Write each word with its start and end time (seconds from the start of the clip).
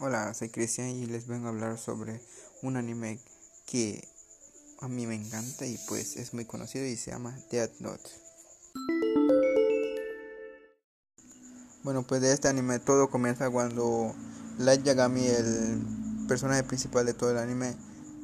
Hola, 0.00 0.32
soy 0.32 0.48
Cristian 0.48 0.90
y 0.90 1.06
les 1.06 1.26
vengo 1.26 1.46
a 1.46 1.48
hablar 1.48 1.76
sobre 1.76 2.22
un 2.62 2.76
anime 2.76 3.18
que 3.66 4.06
a 4.80 4.86
mí 4.86 5.08
me 5.08 5.16
encanta 5.16 5.66
y 5.66 5.76
pues 5.88 6.16
es 6.16 6.32
muy 6.34 6.44
conocido 6.44 6.86
y 6.86 6.96
se 6.96 7.10
llama 7.10 7.36
Death 7.50 7.80
Note. 7.80 8.08
Bueno, 11.82 12.06
pues 12.06 12.20
de 12.20 12.32
este 12.32 12.46
anime 12.46 12.78
todo 12.78 13.10
comienza 13.10 13.50
cuando 13.50 14.14
Light 14.58 14.84
Yagami, 14.84 15.26
el 15.26 15.82
personaje 16.28 16.62
principal 16.62 17.04
de 17.04 17.14
todo 17.14 17.32
el 17.32 17.38
anime 17.38 17.74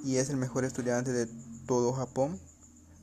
y 0.04 0.18
es 0.18 0.30
el 0.30 0.36
mejor 0.36 0.64
estudiante 0.64 1.10
de 1.10 1.26
todo 1.66 1.92
Japón, 1.92 2.38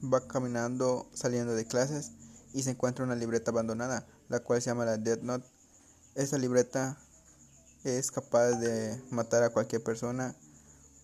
va 0.01 0.25
caminando 0.29 1.09
saliendo 1.13 1.55
de 1.55 1.65
clases 1.65 2.13
y 2.53 2.63
se 2.63 2.69
encuentra 2.69 3.03
una 3.03 3.15
libreta 3.15 3.51
abandonada, 3.51 4.07
la 4.29 4.39
cual 4.39 4.61
se 4.61 4.69
llama 4.69 4.85
la 4.85 4.97
Death 4.97 5.23
Note. 5.23 5.45
Esta 6.15 6.37
libreta 6.37 6.97
es 7.83 8.11
capaz 8.11 8.51
de 8.51 9.01
matar 9.09 9.43
a 9.43 9.49
cualquier 9.49 9.83
persona 9.83 10.35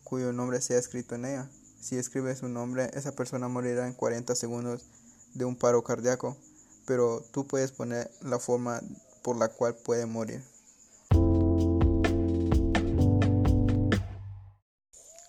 cuyo 0.04 0.32
nombre 0.32 0.62
sea 0.62 0.78
escrito 0.78 1.16
en 1.16 1.26
ella. 1.26 1.50
Si 1.82 1.98
escribe 1.98 2.36
su 2.36 2.48
nombre, 2.48 2.90
esa 2.94 3.14
persona 3.14 3.48
morirá 3.48 3.88
en 3.88 3.94
40 3.94 4.36
segundos 4.36 4.86
de 5.34 5.46
un 5.46 5.56
paro 5.56 5.84
cardíaco, 5.84 6.38
pero 6.86 7.24
tú 7.32 7.48
puedes 7.48 7.72
poner 7.72 8.10
la 8.22 8.40
forma 8.40 8.82
por 9.22 9.38
la 9.38 9.50
cual 9.50 9.76
puede 9.76 10.06
morir. 10.06 10.44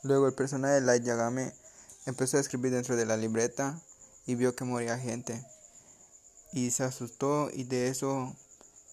Luego 0.03 0.27
el 0.27 0.35
personaje 0.35 0.75
de 0.75 0.81
Light 0.81 1.03
Yagami 1.03 1.51
empezó 2.07 2.37
a 2.37 2.41
escribir 2.41 2.73
dentro 2.73 2.97
de 2.97 3.05
la 3.05 3.17
libreta 3.17 3.81
y 4.27 4.37
vio 4.37 4.55
que 4.55 4.65
moría 4.65 4.99
gente. 4.99 5.45
Y 6.53 6.71
se 6.71 6.85
asustó 6.85 7.51
y 7.53 7.65
de 7.65 7.89
eso 7.89 8.35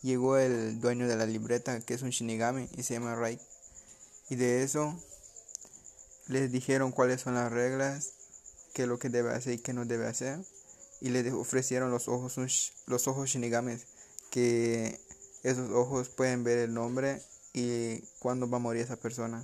llegó 0.05 0.37
el 0.37 0.79
dueño 0.79 1.07
de 1.07 1.15
la 1.15 1.25
libreta, 1.25 1.81
que 1.81 1.95
es 1.95 2.03
un 2.03 2.11
Shinigami, 2.11 2.69
y 2.77 2.83
se 2.83 2.93
llama 2.93 3.15
Rai. 3.15 3.39
Y 4.29 4.35
de 4.35 4.63
eso 4.63 4.95
les 6.27 6.51
dijeron 6.51 6.91
cuáles 6.91 7.21
son 7.21 7.33
las 7.33 7.51
reglas, 7.51 8.13
qué 8.73 8.83
es 8.83 8.87
lo 8.87 8.99
que 8.99 9.09
debe 9.09 9.33
hacer 9.33 9.53
y 9.53 9.57
qué 9.57 9.73
no 9.73 9.85
debe 9.85 10.07
hacer. 10.07 10.39
Y 11.01 11.09
le 11.09 11.31
ofrecieron 11.33 11.91
los 11.91 12.07
ojos, 12.07 12.37
los 12.85 13.07
ojos 13.07 13.29
Shinigamis, 13.29 13.87
que 14.29 14.99
esos 15.43 15.71
ojos 15.71 16.09
pueden 16.09 16.43
ver 16.43 16.59
el 16.59 16.73
nombre 16.73 17.21
y 17.53 18.01
cuándo 18.19 18.47
va 18.49 18.57
a 18.57 18.61
morir 18.61 18.83
esa 18.83 18.97
persona. 18.97 19.43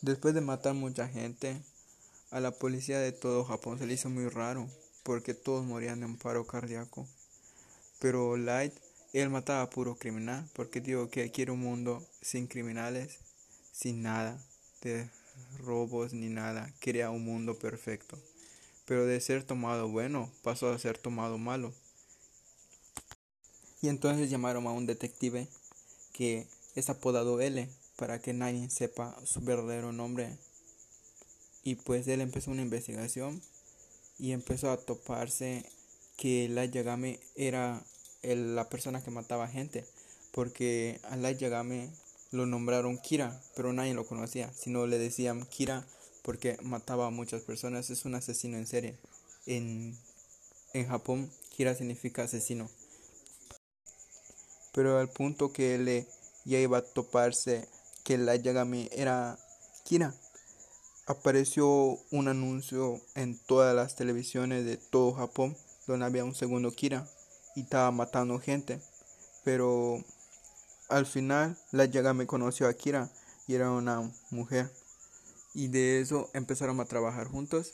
Después 0.00 0.34
de 0.34 0.40
matar 0.40 0.74
mucha 0.74 1.08
gente, 1.08 1.62
a 2.30 2.40
la 2.40 2.50
policía 2.50 2.98
de 2.98 3.12
todo 3.12 3.44
Japón 3.44 3.78
se 3.78 3.86
le 3.86 3.94
hizo 3.94 4.10
muy 4.10 4.28
raro 4.28 4.68
porque 5.08 5.32
todos 5.32 5.64
morían 5.64 6.00
de 6.00 6.04
un 6.04 6.18
paro 6.18 6.46
cardíaco. 6.46 7.08
Pero 7.98 8.36
Light, 8.36 8.74
él 9.14 9.30
mataba 9.30 9.62
a 9.62 9.70
puro 9.70 9.96
criminal, 9.96 10.46
porque 10.52 10.82
digo 10.82 11.08
que 11.08 11.30
quiere 11.30 11.50
un 11.50 11.60
mundo 11.60 12.06
sin 12.20 12.46
criminales, 12.46 13.16
sin 13.72 14.02
nada 14.02 14.38
de 14.82 15.08
robos 15.60 16.12
ni 16.12 16.28
nada, 16.28 16.70
quería 16.78 17.08
un 17.08 17.24
mundo 17.24 17.58
perfecto. 17.58 18.18
Pero 18.84 19.06
de 19.06 19.18
ser 19.22 19.44
tomado 19.44 19.88
bueno, 19.88 20.30
pasó 20.42 20.68
a 20.68 20.78
ser 20.78 20.98
tomado 20.98 21.38
malo. 21.38 21.72
Y 23.80 23.88
entonces 23.88 24.28
llamaron 24.28 24.66
a 24.66 24.72
un 24.72 24.84
detective 24.84 25.48
que 26.12 26.46
es 26.74 26.90
apodado 26.90 27.40
L 27.40 27.66
para 27.96 28.20
que 28.20 28.34
nadie 28.34 28.68
sepa 28.68 29.16
su 29.24 29.40
verdadero 29.40 29.90
nombre. 29.90 30.36
Y 31.62 31.76
pues 31.76 32.06
él 32.08 32.20
empezó 32.20 32.50
una 32.50 32.60
investigación 32.60 33.40
y 34.18 34.32
empezó 34.32 34.70
a 34.70 34.76
toparse 34.76 35.64
que 36.16 36.48
Light 36.48 36.72
Yagami 36.72 37.18
era 37.36 37.82
la 38.22 38.68
persona 38.68 39.02
que 39.02 39.10
mataba 39.10 39.48
gente, 39.48 39.86
porque 40.32 41.00
a 41.04 41.16
Light 41.16 41.38
Yagami 41.38 41.90
lo 42.32 42.46
nombraron 42.46 42.98
Kira, 42.98 43.40
pero 43.54 43.72
nadie 43.72 43.94
lo 43.94 44.06
conocía, 44.06 44.52
sino 44.52 44.86
le 44.86 44.98
decían 44.98 45.46
Kira 45.46 45.86
porque 46.22 46.58
mataba 46.62 47.06
a 47.06 47.10
muchas 47.10 47.42
personas, 47.42 47.88
es 47.88 48.04
un 48.04 48.14
asesino 48.14 48.58
en 48.58 48.66
serie. 48.66 48.98
En, 49.46 49.96
en 50.74 50.86
Japón, 50.86 51.30
Kira 51.56 51.74
significa 51.74 52.24
asesino. 52.24 52.68
Pero 54.72 54.98
al 54.98 55.08
punto 55.08 55.52
que 55.52 55.74
él 55.74 56.06
ya 56.44 56.58
iba 56.58 56.78
a 56.78 56.84
toparse 56.84 57.66
que 58.04 58.18
Light 58.18 58.42
Yagami 58.42 58.90
era 58.92 59.38
Kira, 59.84 60.14
apareció 61.08 61.98
un 62.10 62.28
anuncio 62.28 63.00
en 63.14 63.38
todas 63.38 63.74
las 63.74 63.96
televisiones 63.96 64.66
de 64.66 64.76
todo 64.76 65.14
Japón 65.14 65.56
donde 65.86 66.04
había 66.04 66.22
un 66.22 66.34
segundo 66.34 66.70
Kira 66.70 67.08
y 67.56 67.62
estaba 67.62 67.90
matando 67.90 68.38
gente. 68.38 68.78
Pero 69.42 70.04
al 70.90 71.06
final 71.06 71.56
la 71.72 72.12
me 72.12 72.26
conoció 72.26 72.68
a 72.68 72.74
Kira 72.74 73.10
y 73.46 73.54
era 73.54 73.70
una 73.70 74.12
mujer. 74.30 74.70
Y 75.54 75.68
de 75.68 76.00
eso 76.00 76.30
empezaron 76.34 76.78
a 76.78 76.84
trabajar 76.84 77.26
juntos, 77.26 77.72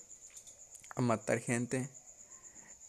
a 0.95 1.01
matar 1.01 1.41
gente. 1.41 1.91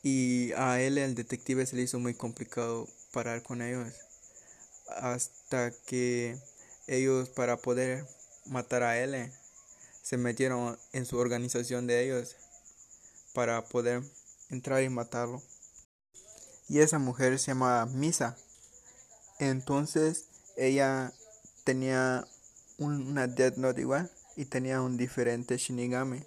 Y 0.03 0.51
a 0.53 0.79
él, 0.79 0.99
el 0.99 1.15
detective, 1.15 1.65
se 1.65 1.75
le 1.75 1.81
hizo 1.81 1.97
muy 1.97 2.13
complicado 2.13 2.87
parar 3.11 3.41
con 3.41 3.63
ellos. 3.63 3.91
Hasta 4.97 5.71
que 5.87 6.37
ellos, 6.85 7.29
para 7.29 7.57
poder 7.57 8.05
matar 8.45 8.83
a 8.83 8.99
él, 8.99 9.31
se 10.05 10.17
metieron 10.17 10.77
en 10.93 11.07
su 11.07 11.17
organización 11.17 11.87
de 11.87 12.03
ellos 12.03 12.35
para 13.33 13.65
poder 13.65 14.03
entrar 14.51 14.83
y 14.83 14.89
matarlo. 14.89 15.41
Y 16.69 16.81
esa 16.81 16.99
mujer 16.99 17.39
se 17.39 17.47
llama 17.47 17.87
Misa. 17.87 18.37
Entonces 19.39 20.25
ella 20.57 21.11
tenía 21.63 22.27
una 22.77 23.25
Death 23.25 23.55
Note 23.57 23.81
igual 23.81 24.11
y 24.35 24.45
tenía 24.45 24.79
un 24.79 24.95
diferente 24.95 25.57
Shinigami. 25.57 26.23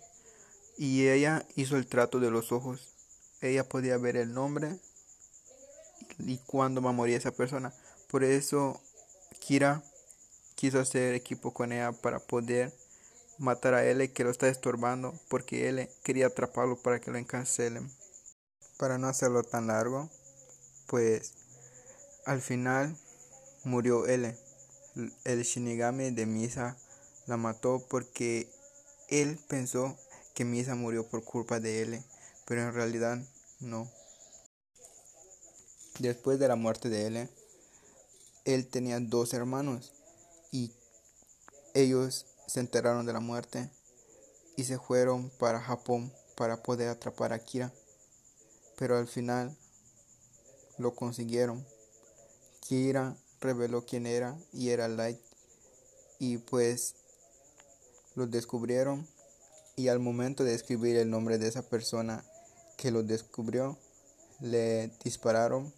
Y 0.76 1.06
ella 1.06 1.46
hizo 1.54 1.76
el 1.76 1.86
trato 1.86 2.18
de 2.18 2.32
los 2.32 2.50
ojos. 2.50 2.96
Ella 3.40 3.68
podía 3.68 3.96
ver 3.96 4.16
el 4.16 4.34
nombre 4.34 4.76
y 6.18 6.38
cuándo 6.38 6.82
va 6.82 6.90
a 6.90 6.94
morir 6.94 7.14
esa 7.14 7.30
persona. 7.30 7.72
Por 8.08 8.24
eso 8.24 8.80
Kira 9.38 9.84
quiso 10.56 10.80
hacer 10.80 11.14
equipo 11.14 11.54
con 11.54 11.70
ella 11.70 11.92
para 11.92 12.18
poder 12.18 12.72
matar 13.38 13.74
a 13.74 13.84
L 13.84 14.12
que 14.12 14.24
lo 14.24 14.30
está 14.30 14.48
estorbando 14.48 15.14
porque 15.28 15.68
L 15.68 15.88
quería 16.02 16.26
atraparlo 16.26 16.76
para 16.76 17.00
que 17.00 17.10
lo 17.10 17.18
encarcelen. 17.18 17.90
Para 18.76 18.98
no 18.98 19.08
hacerlo 19.08 19.42
tan 19.42 19.68
largo, 19.68 20.10
pues 20.86 21.32
al 22.26 22.40
final 22.40 22.96
murió 23.64 24.06
L. 24.06 24.36
El 25.24 25.42
Shinigami 25.42 26.10
de 26.10 26.26
Misa 26.26 26.76
la 27.26 27.36
mató 27.36 27.84
porque 27.88 28.48
él 29.08 29.38
pensó 29.48 29.96
que 30.34 30.44
Misa 30.44 30.74
murió 30.74 31.08
por 31.08 31.24
culpa 31.24 31.60
de 31.60 31.82
L, 31.82 32.02
pero 32.46 32.62
en 32.62 32.74
realidad 32.74 33.18
no. 33.60 33.90
Después 35.98 36.38
de 36.38 36.48
la 36.48 36.56
muerte 36.56 36.88
de 36.88 37.06
L, 37.06 37.28
él 38.44 38.66
tenía 38.68 39.00
dos 39.00 39.34
hermanos 39.34 39.92
y 40.52 40.72
ellos 41.74 42.26
se 42.48 42.60
enteraron 42.60 43.04
de 43.06 43.12
la 43.12 43.20
muerte 43.20 43.70
y 44.56 44.64
se 44.64 44.78
fueron 44.78 45.30
para 45.38 45.60
Japón 45.60 46.12
para 46.34 46.62
poder 46.62 46.88
atrapar 46.88 47.32
a 47.32 47.38
Kira. 47.38 47.72
Pero 48.76 48.96
al 48.96 49.06
final 49.06 49.56
lo 50.78 50.94
consiguieron. 50.94 51.64
Kira 52.60 53.16
reveló 53.40 53.84
quién 53.84 54.06
era 54.06 54.36
y 54.52 54.70
era 54.70 54.88
Light. 54.88 55.20
Y 56.18 56.38
pues 56.38 56.94
lo 58.14 58.26
descubrieron 58.26 59.06
y 59.76 59.88
al 59.88 60.00
momento 60.00 60.42
de 60.42 60.54
escribir 60.54 60.96
el 60.96 61.10
nombre 61.10 61.38
de 61.38 61.48
esa 61.48 61.62
persona 61.62 62.24
que 62.76 62.90
lo 62.90 63.02
descubrió, 63.02 63.78
le 64.40 64.88
dispararon 65.04 65.72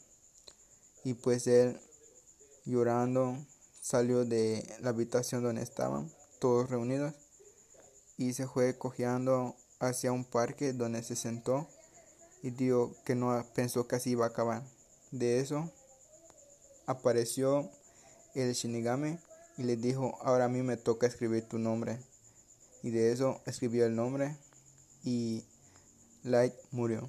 y 1.05 1.15
pues 1.15 1.47
él 1.47 1.79
llorando 2.65 3.37
salió 3.83 4.25
de 4.25 4.65
la 4.81 4.91
habitación 4.91 5.43
donde 5.43 5.63
estaban 5.63 6.11
todos 6.41 6.69
reunidos 6.69 7.15
y 8.17 8.33
se 8.33 8.49
fue 8.49 8.77
cojeando 8.77 9.55
hacia 9.79 10.11
un 10.11 10.25
parque 10.25 10.73
donde 10.73 11.03
se 11.05 11.15
sentó 11.15 11.69
y 12.43 12.51
dijo 12.51 12.93
que 13.05 13.15
no 13.15 13.47
pensó 13.55 13.87
que 13.87 13.97
así 13.97 14.11
iba 14.11 14.25
a 14.25 14.29
acabar. 14.29 14.63
De 15.13 15.41
eso 15.41 15.71
apareció 16.87 17.71
el 18.35 18.53
Shinigami 18.53 19.19
y 19.57 19.63
le 19.63 19.77
dijo, 19.77 20.19
ahora 20.23 20.47
a 20.47 20.49
mí 20.49 20.63
me 20.63 20.77
toca 20.77 21.07
escribir 21.07 21.49
tu 21.49 21.59
nombre. 21.59 22.01
Y 22.83 22.91
de 22.91 23.13
eso 23.13 23.41
escribió 23.47 23.85
el 23.87 23.95
nombre 23.95 24.37
y 25.05 25.45
Light 26.23 26.55
murió. 26.71 27.09